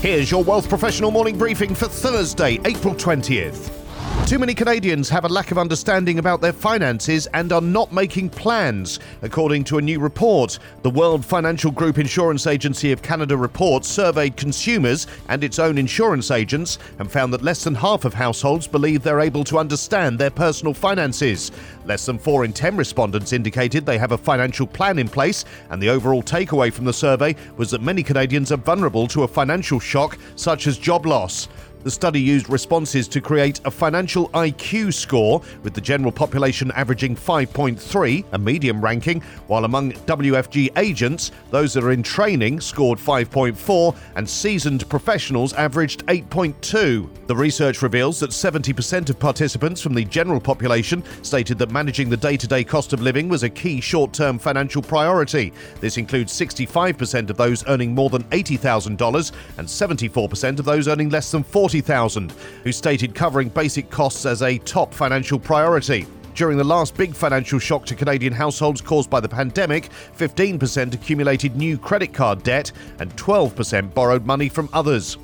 Here's 0.00 0.30
your 0.30 0.44
Wealth 0.44 0.68
Professional 0.68 1.10
morning 1.10 1.36
briefing 1.36 1.74
for 1.74 1.88
Thursday, 1.88 2.60
April 2.64 2.94
20th. 2.94 3.77
Too 4.26 4.38
many 4.38 4.52
Canadians 4.52 5.08
have 5.08 5.24
a 5.24 5.28
lack 5.28 5.52
of 5.52 5.58
understanding 5.58 6.18
about 6.18 6.42
their 6.42 6.52
finances 6.52 7.26
and 7.32 7.50
are 7.50 7.62
not 7.62 7.94
making 7.94 8.28
plans, 8.28 9.00
according 9.22 9.64
to 9.64 9.78
a 9.78 9.82
new 9.82 9.98
report. 10.00 10.58
The 10.82 10.90
World 10.90 11.24
Financial 11.24 11.70
Group 11.70 11.96
Insurance 11.96 12.46
Agency 12.46 12.92
of 12.92 13.00
Canada 13.00 13.38
report 13.38 13.86
surveyed 13.86 14.36
consumers 14.36 15.06
and 15.28 15.42
its 15.42 15.58
own 15.58 15.78
insurance 15.78 16.30
agents 16.30 16.78
and 16.98 17.10
found 17.10 17.32
that 17.32 17.42
less 17.42 17.64
than 17.64 17.74
half 17.74 18.04
of 18.04 18.12
households 18.12 18.66
believe 18.66 19.02
they're 19.02 19.20
able 19.20 19.44
to 19.44 19.58
understand 19.58 20.18
their 20.18 20.30
personal 20.30 20.74
finances. 20.74 21.50
Less 21.86 22.04
than 22.04 22.18
4 22.18 22.44
in 22.44 22.52
10 22.52 22.76
respondents 22.76 23.32
indicated 23.32 23.86
they 23.86 23.96
have 23.96 24.12
a 24.12 24.18
financial 24.18 24.66
plan 24.66 24.98
in 24.98 25.08
place, 25.08 25.46
and 25.70 25.80
the 25.80 25.88
overall 25.88 26.22
takeaway 26.22 26.70
from 26.70 26.84
the 26.84 26.92
survey 26.92 27.34
was 27.56 27.70
that 27.70 27.80
many 27.80 28.02
Canadians 28.02 28.52
are 28.52 28.58
vulnerable 28.58 29.08
to 29.08 29.22
a 29.22 29.28
financial 29.28 29.80
shock 29.80 30.18
such 30.36 30.66
as 30.66 30.76
job 30.76 31.06
loss. 31.06 31.48
The 31.88 31.92
study 31.92 32.20
used 32.20 32.50
responses 32.50 33.08
to 33.08 33.18
create 33.22 33.62
a 33.64 33.70
financial 33.70 34.28
IQ 34.32 34.92
score, 34.92 35.40
with 35.62 35.72
the 35.72 35.80
general 35.80 36.12
population 36.12 36.70
averaging 36.72 37.16
5.3, 37.16 38.24
a 38.32 38.38
medium 38.38 38.82
ranking, 38.82 39.22
while 39.46 39.64
among 39.64 39.92
WFG 39.92 40.76
agents, 40.76 41.32
those 41.50 41.72
that 41.72 41.82
are 41.82 41.92
in 41.92 42.02
training 42.02 42.60
scored 42.60 42.98
5.4, 42.98 43.96
and 44.16 44.28
seasoned 44.28 44.86
professionals 44.90 45.54
averaged 45.54 46.04
8.2. 46.08 47.08
The 47.26 47.36
research 47.36 47.80
reveals 47.80 48.20
that 48.20 48.30
70% 48.30 49.08
of 49.08 49.18
participants 49.18 49.80
from 49.80 49.94
the 49.94 50.04
general 50.04 50.40
population 50.40 51.02
stated 51.22 51.58
that 51.58 51.70
managing 51.70 52.10
the 52.10 52.16
day 52.18 52.36
to 52.36 52.46
day 52.46 52.64
cost 52.64 52.92
of 52.92 53.00
living 53.00 53.30
was 53.30 53.44
a 53.44 53.50
key 53.50 53.80
short 53.80 54.12
term 54.12 54.38
financial 54.38 54.82
priority. 54.82 55.54
This 55.80 55.96
includes 55.96 56.38
65% 56.38 57.30
of 57.30 57.36
those 57.38 57.66
earning 57.66 57.94
more 57.94 58.10
than 58.10 58.24
$80,000 58.24 59.32
and 59.56 59.68
74% 59.68 60.58
of 60.58 60.64
those 60.66 60.86
earning 60.88 61.08
less 61.08 61.30
than 61.30 61.42
40 61.42 61.77
40,000, 61.82 62.32
who 62.64 62.72
stated 62.72 63.14
covering 63.14 63.48
basic 63.48 63.90
costs 63.90 64.26
as 64.26 64.42
a 64.42 64.58
top 64.58 64.92
financial 64.92 65.38
priority. 65.38 66.06
During 66.34 66.58
the 66.58 66.64
last 66.64 66.96
big 66.96 67.14
financial 67.14 67.58
shock 67.58 67.84
to 67.86 67.94
Canadian 67.94 68.32
households 68.32 68.80
caused 68.80 69.10
by 69.10 69.20
the 69.20 69.28
pandemic, 69.28 69.90
15% 70.16 70.94
accumulated 70.94 71.56
new 71.56 71.78
credit 71.78 72.12
card 72.12 72.42
debt 72.42 72.72
and 73.00 73.14
12% 73.16 73.94
borrowed 73.94 74.26
money 74.26 74.48
from 74.48 74.68
others. 74.72 75.18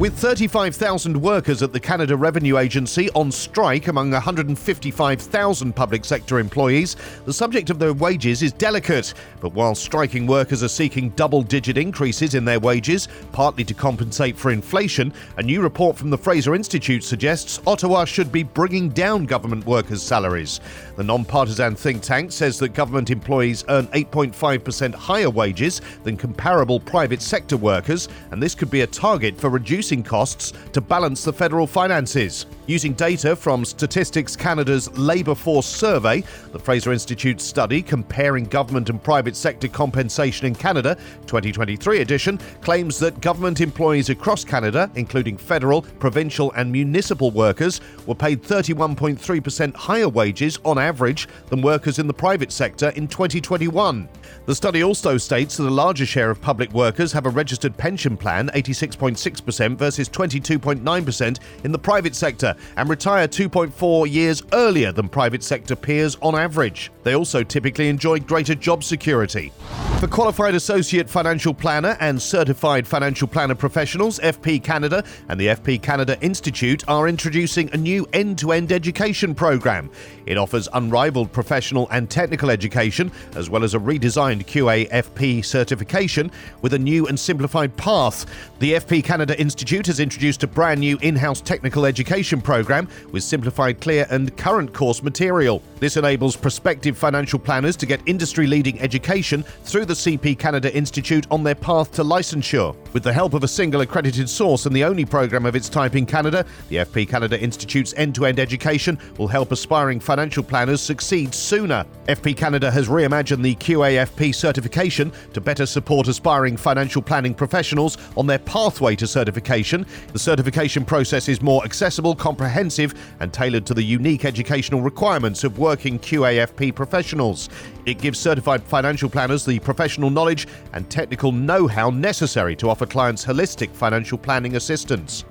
With 0.00 0.16
35,000 0.16 1.20
workers 1.20 1.60
at 1.60 1.72
the 1.72 1.80
Canada 1.80 2.16
Revenue 2.16 2.58
Agency 2.58 3.10
on 3.16 3.32
strike 3.32 3.88
among 3.88 4.12
155,000 4.12 5.72
public 5.74 6.04
sector 6.04 6.38
employees, 6.38 6.94
the 7.24 7.32
subject 7.32 7.68
of 7.68 7.80
their 7.80 7.92
wages 7.92 8.40
is 8.44 8.52
delicate. 8.52 9.12
But 9.40 9.54
while 9.54 9.74
striking 9.74 10.28
workers 10.28 10.62
are 10.62 10.68
seeking 10.68 11.08
double 11.10 11.42
digit 11.42 11.76
increases 11.76 12.36
in 12.36 12.44
their 12.44 12.60
wages, 12.60 13.08
partly 13.32 13.64
to 13.64 13.74
compensate 13.74 14.38
for 14.38 14.52
inflation, 14.52 15.12
a 15.36 15.42
new 15.42 15.60
report 15.60 15.96
from 15.96 16.10
the 16.10 16.18
Fraser 16.18 16.54
Institute 16.54 17.02
suggests 17.02 17.60
Ottawa 17.66 18.04
should 18.04 18.30
be 18.30 18.44
bringing 18.44 18.90
down 18.90 19.26
government 19.26 19.66
workers' 19.66 20.00
salaries. 20.04 20.60
The 20.94 21.02
non 21.02 21.24
partisan 21.24 21.74
think 21.74 22.02
tank 22.02 22.30
says 22.30 22.56
that 22.60 22.68
government 22.68 23.10
employees 23.10 23.64
earn 23.68 23.88
8.5% 23.88 24.94
higher 24.94 25.30
wages 25.30 25.80
than 26.04 26.16
comparable 26.16 26.78
private 26.78 27.20
sector 27.20 27.56
workers, 27.56 28.08
and 28.30 28.40
this 28.40 28.54
could 28.54 28.70
be 28.70 28.82
a 28.82 28.86
target 28.86 29.36
for 29.36 29.50
reducing 29.50 29.87
costs 29.96 30.52
to 30.72 30.80
balance 30.80 31.24
the 31.24 31.32
federal 31.32 31.66
finances. 31.66 32.46
Using 32.68 32.92
data 32.92 33.34
from 33.34 33.64
Statistics 33.64 34.36
Canada's 34.36 34.94
Labour 34.98 35.34
Force 35.34 35.64
Survey, 35.64 36.22
the 36.52 36.58
Fraser 36.58 36.92
Institute 36.92 37.40
study 37.40 37.80
comparing 37.80 38.44
government 38.44 38.90
and 38.90 39.02
private 39.02 39.34
sector 39.36 39.68
compensation 39.68 40.46
in 40.46 40.54
Canada 40.54 40.94
2023 41.26 42.00
edition 42.02 42.38
claims 42.60 42.98
that 42.98 43.22
government 43.22 43.62
employees 43.62 44.10
across 44.10 44.44
Canada, 44.44 44.90
including 44.96 45.38
federal, 45.38 45.80
provincial, 45.80 46.52
and 46.56 46.70
municipal 46.70 47.30
workers, 47.30 47.80
were 48.04 48.14
paid 48.14 48.42
31.3% 48.42 49.74
higher 49.74 50.08
wages 50.10 50.58
on 50.66 50.76
average 50.76 51.26
than 51.46 51.62
workers 51.62 51.98
in 51.98 52.06
the 52.06 52.12
private 52.12 52.52
sector 52.52 52.90
in 52.96 53.08
2021. 53.08 54.06
The 54.44 54.54
study 54.54 54.84
also 54.84 55.16
states 55.16 55.56
that 55.56 55.66
a 55.66 55.70
larger 55.70 56.04
share 56.04 56.30
of 56.30 56.42
public 56.42 56.70
workers 56.74 57.12
have 57.12 57.24
a 57.24 57.30
registered 57.30 57.78
pension 57.78 58.14
plan, 58.14 58.50
86.6% 58.50 59.78
versus 59.78 60.10
22.9% 60.10 61.38
in 61.64 61.72
the 61.72 61.78
private 61.78 62.14
sector, 62.14 62.54
and 62.76 62.88
retire 62.88 63.28
2.4 63.28 64.10
years 64.10 64.42
earlier 64.52 64.92
than 64.92 65.08
private 65.08 65.42
sector 65.42 65.76
peers 65.76 66.16
on 66.22 66.34
average. 66.34 66.90
They 67.02 67.14
also 67.14 67.42
typically 67.42 67.88
enjoy 67.88 68.20
greater 68.20 68.54
job 68.54 68.84
security. 68.84 69.52
For 69.98 70.06
qualified 70.06 70.54
associate 70.54 71.10
financial 71.10 71.52
planner 71.52 71.96
and 71.98 72.22
certified 72.22 72.86
financial 72.86 73.26
planner 73.26 73.56
professionals, 73.56 74.20
FP 74.20 74.62
Canada 74.62 75.02
and 75.28 75.40
the 75.40 75.48
FP 75.48 75.82
Canada 75.82 76.16
Institute 76.20 76.84
are 76.86 77.08
introducing 77.08 77.68
a 77.72 77.76
new 77.76 78.06
end 78.12 78.38
to 78.38 78.52
end 78.52 78.70
education 78.70 79.34
program. 79.34 79.90
It 80.24 80.38
offers 80.38 80.68
unrivaled 80.72 81.32
professional 81.32 81.88
and 81.90 82.08
technical 82.08 82.48
education, 82.48 83.10
as 83.34 83.50
well 83.50 83.64
as 83.64 83.74
a 83.74 83.78
redesigned 83.80 84.46
QAFP 84.46 85.44
certification 85.44 86.30
with 86.62 86.74
a 86.74 86.78
new 86.78 87.08
and 87.08 87.18
simplified 87.18 87.76
path. 87.76 88.24
The 88.60 88.74
FP 88.74 89.02
Canada 89.02 89.36
Institute 89.40 89.88
has 89.88 89.98
introduced 89.98 90.44
a 90.44 90.46
brand 90.46 90.78
new 90.78 90.96
in 90.98 91.16
house 91.16 91.40
technical 91.40 91.84
education 91.84 92.40
program 92.40 92.88
with 93.10 93.24
simplified, 93.24 93.80
clear, 93.80 94.06
and 94.10 94.36
current 94.36 94.72
course 94.72 95.02
material. 95.02 95.60
This 95.80 95.96
enables 95.96 96.36
prospective 96.36 96.96
financial 96.96 97.40
planners 97.40 97.76
to 97.78 97.86
get 97.86 98.00
industry 98.06 98.46
leading 98.46 98.80
education 98.80 99.42
through 99.64 99.86
the 99.88 99.94
FP 99.94 100.38
Canada 100.38 100.74
Institute 100.76 101.26
on 101.30 101.42
their 101.42 101.54
path 101.54 101.90
to 101.92 102.04
licensure. 102.04 102.76
With 102.92 103.02
the 103.02 103.12
help 103.12 103.32
of 103.32 103.42
a 103.42 103.48
single 103.48 103.80
accredited 103.80 104.28
source 104.28 104.66
and 104.66 104.76
the 104.76 104.84
only 104.84 105.06
program 105.06 105.46
of 105.46 105.56
its 105.56 105.70
type 105.70 105.96
in 105.96 106.04
Canada, 106.04 106.44
the 106.68 106.76
FP 106.76 107.08
Canada 107.08 107.40
Institute's 107.40 107.94
end 107.96 108.14
to 108.16 108.26
end 108.26 108.38
education 108.38 108.98
will 109.16 109.28
help 109.28 109.50
aspiring 109.50 109.98
financial 109.98 110.42
planners 110.42 110.82
succeed 110.82 111.34
sooner. 111.34 111.86
FP 112.06 112.36
Canada 112.36 112.70
has 112.70 112.88
reimagined 112.88 113.42
the 113.42 113.54
QAFP 113.54 114.34
certification 114.34 115.10
to 115.32 115.40
better 115.40 115.64
support 115.64 116.06
aspiring 116.06 116.58
financial 116.58 117.00
planning 117.00 117.32
professionals 117.32 117.96
on 118.16 118.26
their 118.26 118.38
pathway 118.40 118.94
to 118.94 119.06
certification. 119.06 119.86
The 120.12 120.18
certification 120.18 120.84
process 120.84 121.28
is 121.28 121.40
more 121.40 121.64
accessible, 121.64 122.14
comprehensive, 122.14 122.94
and 123.20 123.32
tailored 123.32 123.64
to 123.66 123.74
the 123.74 123.82
unique 123.82 124.26
educational 124.26 124.82
requirements 124.82 125.44
of 125.44 125.58
working 125.58 125.98
QAFP 125.98 126.74
professionals. 126.74 127.48
It 127.86 127.98
gives 127.98 128.18
certified 128.18 128.62
financial 128.64 129.08
planners 129.08 129.46
the 129.46 129.58
professional 129.78 130.10
knowledge 130.10 130.48
and 130.72 130.90
technical 130.90 131.30
know 131.30 131.68
how 131.68 131.88
necessary 131.88 132.56
to 132.56 132.68
offer 132.68 132.84
clients 132.84 133.24
holistic 133.24 133.70
financial 133.70 134.18
planning 134.18 134.56
assistance. 134.56 135.24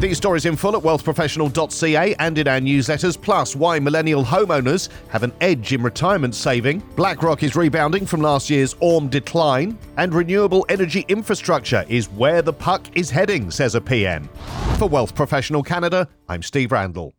These 0.00 0.16
stories 0.16 0.46
in 0.46 0.56
full 0.56 0.76
at 0.76 0.82
wealthprofessional.ca 0.82 2.16
and 2.18 2.36
in 2.36 2.48
our 2.48 2.58
newsletters, 2.58 3.20
plus 3.20 3.54
why 3.54 3.78
millennial 3.78 4.24
homeowners 4.24 4.88
have 5.10 5.22
an 5.22 5.32
edge 5.40 5.72
in 5.72 5.80
retirement 5.80 6.34
saving, 6.34 6.80
BlackRock 6.96 7.44
is 7.44 7.54
rebounding 7.54 8.04
from 8.04 8.20
last 8.20 8.50
year's 8.50 8.74
AUM 8.80 9.08
decline, 9.10 9.78
and 9.96 10.12
renewable 10.12 10.66
energy 10.68 11.04
infrastructure 11.06 11.84
is 11.88 12.10
where 12.10 12.42
the 12.42 12.52
puck 12.52 12.84
is 12.96 13.10
heading, 13.10 13.48
says 13.48 13.76
a 13.76 13.80
PM. 13.80 14.28
For 14.76 14.88
Wealth 14.88 15.14
Professional 15.14 15.62
Canada, 15.62 16.08
I'm 16.28 16.42
Steve 16.42 16.72
Randall. 16.72 17.14